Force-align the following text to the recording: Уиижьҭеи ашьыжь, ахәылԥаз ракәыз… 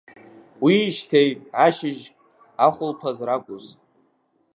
Уиижьҭеи 0.63 1.31
ашьыжь, 1.65 2.03
ахәылԥаз 2.65 3.17
ракәыз… 3.27 3.65